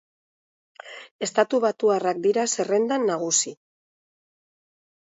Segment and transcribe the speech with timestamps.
[1.27, 3.57] Estatubatuarrak dira zerrendan nagusi.